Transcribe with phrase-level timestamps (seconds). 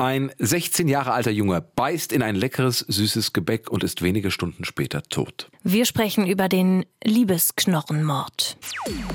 [0.00, 4.64] Ein 16 Jahre alter Junge beißt in ein leckeres, süßes Gebäck und ist wenige Stunden
[4.64, 5.50] später tot.
[5.64, 8.58] Wir sprechen über den Liebesknochenmord.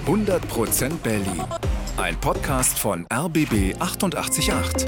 [0.06, 1.42] 100% Berlin.
[1.96, 4.86] Ein Podcast von RBB 888.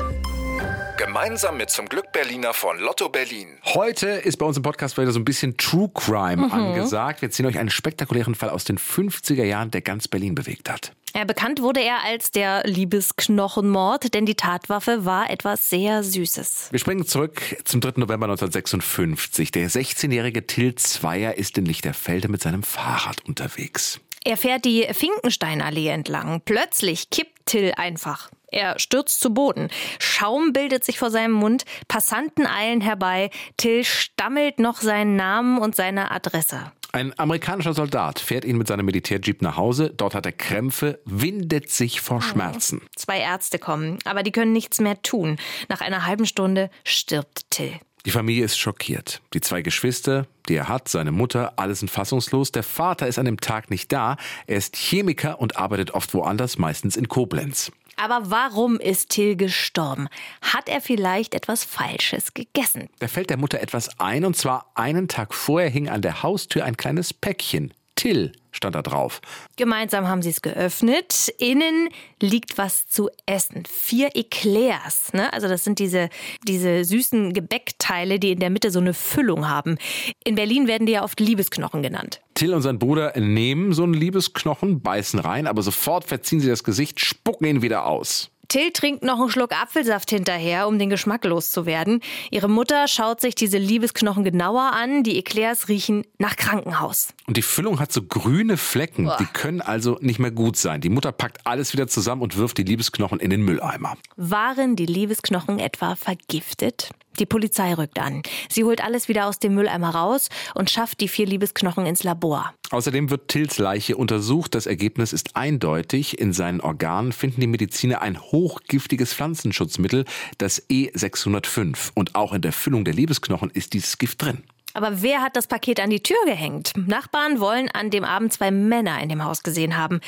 [0.98, 3.48] Gemeinsam mit zum Glück Berliner von Lotto Berlin.
[3.64, 7.22] Heute ist bei uns im Podcast wieder so ein bisschen True Crime angesagt.
[7.22, 10.92] Wir ziehen euch einen spektakulären Fall aus den 50er Jahren, der ganz Berlin bewegt hat.
[11.16, 16.68] Ja, bekannt wurde er als der Liebesknochenmord, denn die Tatwaffe war etwas sehr Süßes.
[16.72, 17.94] Wir springen zurück zum 3.
[18.02, 19.50] November 1956.
[19.52, 24.02] Der 16-jährige Till Zweier ist in Lichterfelde mit seinem Fahrrad unterwegs.
[24.26, 26.42] Er fährt die Finkensteinallee entlang.
[26.44, 28.30] Plötzlich kippt Till einfach.
[28.48, 29.70] Er stürzt zu Boden.
[30.00, 31.64] Schaum bildet sich vor seinem Mund.
[31.88, 33.30] Passanten eilen herbei.
[33.56, 36.74] Till stammelt noch seinen Namen und seine Adresse.
[36.96, 39.90] Ein amerikanischer Soldat fährt ihn mit seinem Militärjeep nach Hause.
[39.90, 42.84] Dort hat er Krämpfe, windet sich vor Schmerzen.
[42.96, 45.36] Zwei Ärzte kommen, aber die können nichts mehr tun.
[45.68, 47.74] Nach einer halben Stunde stirbt Till.
[48.06, 49.22] Die Familie ist schockiert.
[49.34, 52.54] Die zwei Geschwister, die er hat, seine Mutter, alle sind fassungslos.
[52.54, 54.16] Der Vater ist an dem Tag nicht da.
[54.48, 57.74] Er ist Chemiker und arbeitet oft woanders, meistens in Koblenz.
[57.98, 60.08] Aber warum ist Till gestorben?
[60.42, 62.90] Hat er vielleicht etwas Falsches gegessen?
[63.00, 66.66] Da fällt der Mutter etwas ein, und zwar einen Tag vorher hing an der Haustür
[66.66, 67.74] ein kleines Päckchen.
[67.96, 69.22] Till stand da drauf.
[69.58, 71.34] Gemeinsam haben sie es geöffnet.
[71.38, 71.90] Innen
[72.22, 73.64] liegt was zu essen.
[73.70, 75.14] Vier Eclairs.
[75.14, 75.32] Ne?
[75.34, 76.10] Also das sind diese,
[76.48, 79.78] diese süßen Gebäckteile, die in der Mitte so eine Füllung haben.
[80.24, 82.22] In Berlin werden die ja oft Liebesknochen genannt.
[82.34, 86.64] Till und sein Bruder nehmen so einen Liebesknochen, beißen rein, aber sofort verziehen sie das
[86.64, 88.30] Gesicht, spucken ihn wieder aus.
[88.48, 92.02] Till trinkt noch einen Schluck Apfelsaft hinterher, um den Geschmack loszuwerden.
[92.32, 95.04] Ihre Mutter schaut sich diese Liebesknochen genauer an.
[95.04, 97.10] Die Eclairs riechen nach Krankenhaus.
[97.28, 99.12] Und die Füllung hat so grüne Flecken.
[99.20, 100.82] Die können also nicht mehr gut sein.
[100.82, 103.98] Die Mutter packt alles wieder zusammen und wirft die Liebesknochen in den Mülleimer.
[104.16, 106.92] Waren die Liebesknochen etwa vergiftet?
[107.20, 108.24] Die Polizei rückt an.
[108.50, 112.54] Sie holt alles wieder aus dem Mülleimer raus und schafft die vier Liebesknochen ins Labor.
[112.72, 114.56] Außerdem wird Tills Leiche untersucht.
[114.56, 116.20] Das Ergebnis ist eindeutig.
[116.20, 120.06] In seinen Organen finden die Mediziner ein hochgiftiges Pflanzenschutzmittel,
[120.38, 121.92] das E605.
[121.94, 124.44] Und auch in der Füllung der Liebesknochen ist dieses Gift drin.
[124.76, 126.74] Aber wer hat das Paket an die Tür gehängt?
[126.76, 130.02] Nachbarn wollen an dem Abend zwei Männer in dem Haus gesehen haben.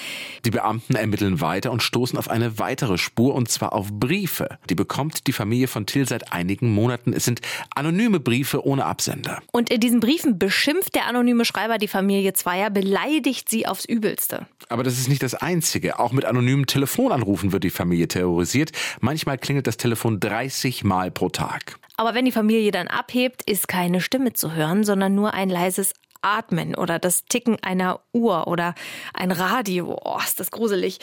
[0.44, 4.60] Die Beamten ermitteln weiter und stoßen auf eine weitere Spur, und zwar auf Briefe.
[4.70, 7.14] Die bekommt die Familie von Till seit einigen Monaten.
[7.14, 7.40] Es sind
[7.76, 9.42] anonyme Briefe ohne Absender.
[9.54, 14.48] Und in diesen Briefen beschimpft der anonyme Schreiber die Familie Zweier, beleidigt sie aufs Übelste.
[14.68, 15.98] Aber das ist nicht das Einzige.
[15.98, 18.74] Auch mit anonymen Telefonanrufen wird die Familie terrorisiert.
[19.00, 21.80] Manchmal klingelt das Telefon 30 Mal pro Tag.
[21.98, 25.94] Aber wenn die Familie dann abhebt, ist keine Stimme zu hören, sondern nur ein leises
[26.22, 28.76] Atmen oder das Ticken einer Uhr oder
[29.14, 30.00] ein Radio.
[30.04, 31.00] Oh, ist das gruselig.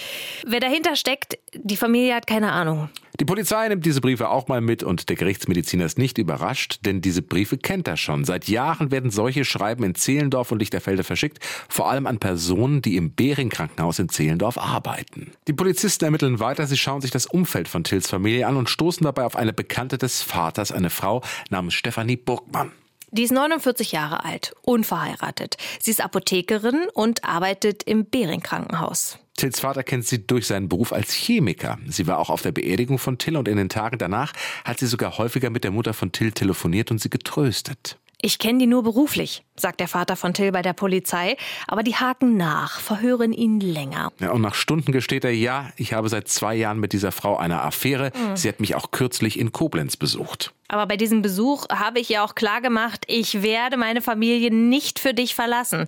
[0.46, 2.90] Wer dahinter steckt, die Familie hat keine Ahnung.
[3.20, 7.00] Die Polizei nimmt diese Briefe auch mal mit und der Gerichtsmediziner ist nicht überrascht, denn
[7.00, 8.24] diese Briefe kennt er schon.
[8.24, 11.38] Seit Jahren werden solche Schreiben in Zehlendorf und Lichterfelde verschickt,
[11.68, 15.30] vor allem an Personen, die im Behring-Krankenhaus in Zehlendorf arbeiten.
[15.46, 19.04] Die Polizisten ermitteln weiter, sie schauen sich das Umfeld von Tills Familie an und stoßen
[19.04, 22.72] dabei auf eine Bekannte des Vaters, eine Frau namens Stefanie Burgmann.
[23.12, 25.56] Die ist 49 Jahre alt, unverheiratet.
[25.78, 29.20] Sie ist Apothekerin und arbeitet im Behring-Krankenhaus.
[29.36, 31.78] Tills Vater kennt sie durch seinen Beruf als Chemiker.
[31.88, 34.32] Sie war auch auf der Beerdigung von Till und in den Tagen danach
[34.64, 37.98] hat sie sogar häufiger mit der Mutter von Till telefoniert und sie getröstet.
[38.22, 41.36] Ich kenne die nur beruflich, sagt der Vater von Till bei der Polizei,
[41.66, 44.12] aber die haken nach, verhören ihn länger.
[44.18, 47.36] Ja, und nach Stunden gesteht er, ja, ich habe seit zwei Jahren mit dieser Frau
[47.36, 48.12] eine Affäre.
[48.34, 50.53] Sie hat mich auch kürzlich in Koblenz besucht.
[50.74, 54.98] Aber bei diesem Besuch habe ich ja auch klar gemacht, ich werde meine Familie nicht
[54.98, 55.86] für dich verlassen.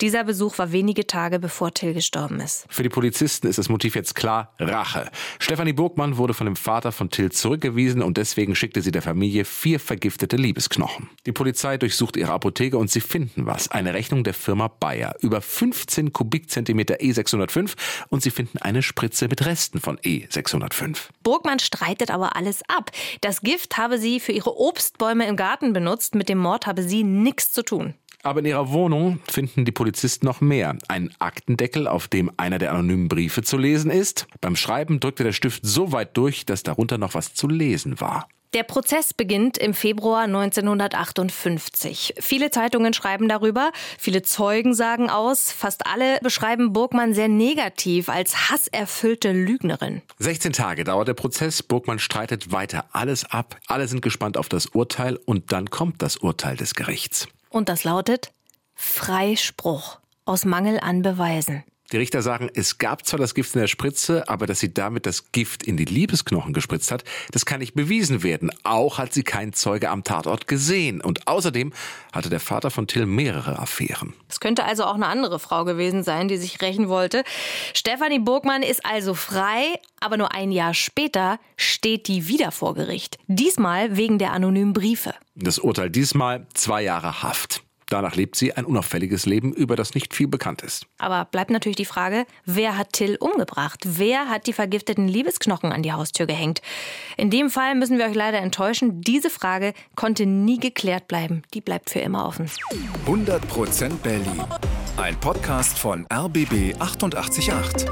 [0.00, 2.64] Dieser Besuch war wenige Tage bevor Till gestorben ist.
[2.70, 5.10] Für die Polizisten ist das Motiv jetzt klar Rache.
[5.38, 9.44] Stefanie Burgmann wurde von dem Vater von Till zurückgewiesen und deswegen schickte sie der Familie
[9.44, 11.10] vier vergiftete Liebesknochen.
[11.26, 13.70] Die Polizei durchsucht ihre Apotheke und sie finden was.
[13.70, 15.14] Eine Rechnung der Firma Bayer.
[15.20, 17.74] Über 15 Kubikzentimeter E605
[18.08, 21.08] und sie finden eine Spritze mit Resten von E605.
[21.22, 22.90] Burgmann streitet aber alles ab.
[23.20, 26.14] Das Gift habe sie für ihre Obstbäume im Garten benutzt.
[26.14, 27.94] Mit dem Mord habe sie nichts zu tun.
[28.22, 30.76] Aber in ihrer Wohnung finden die Polizisten noch mehr.
[30.88, 34.26] Einen Aktendeckel, auf dem einer der anonymen Briefe zu lesen ist.
[34.40, 38.28] Beim Schreiben drückte der Stift so weit durch, dass darunter noch was zu lesen war.
[38.54, 42.16] Der Prozess beginnt im Februar 1958.
[42.20, 48.50] Viele Zeitungen schreiben darüber, viele Zeugen sagen aus, fast alle beschreiben Burgmann sehr negativ als
[48.50, 50.02] hasserfüllte Lügnerin.
[50.18, 54.66] 16 Tage dauert der Prozess, Burgmann streitet weiter alles ab, alle sind gespannt auf das
[54.66, 57.28] Urteil und dann kommt das Urteil des Gerichts.
[57.48, 58.32] Und das lautet
[58.74, 61.64] Freispruch aus Mangel an Beweisen.
[61.92, 65.04] Die Richter sagen, es gab zwar das Gift in der Spritze, aber dass sie damit
[65.04, 68.50] das Gift in die Liebesknochen gespritzt hat, das kann nicht bewiesen werden.
[68.62, 71.02] Auch hat sie kein Zeuge am Tatort gesehen.
[71.02, 71.72] Und außerdem
[72.12, 74.14] hatte der Vater von Till mehrere Affären.
[74.30, 77.24] Es könnte also auch eine andere Frau gewesen sein, die sich rächen wollte.
[77.74, 83.18] Stefanie Burgmann ist also frei, aber nur ein Jahr später steht die wieder vor Gericht.
[83.26, 85.14] Diesmal wegen der anonymen Briefe.
[85.34, 87.62] Das Urteil diesmal zwei Jahre Haft.
[87.92, 90.86] Danach lebt sie ein unauffälliges Leben, über das nicht viel bekannt ist.
[90.96, 93.80] Aber bleibt natürlich die Frage, wer hat Till umgebracht?
[93.84, 96.62] Wer hat die vergifteten Liebesknochen an die Haustür gehängt?
[97.18, 99.02] In dem Fall müssen wir euch leider enttäuschen.
[99.02, 101.42] Diese Frage konnte nie geklärt bleiben.
[101.52, 102.50] Die bleibt für immer offen.
[103.06, 104.42] 100% Berlin.
[104.96, 107.90] Ein Podcast von RBB 888.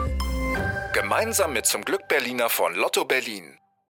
[0.94, 3.59] Gemeinsam mit zum Glück Berliner von Lotto Berlin.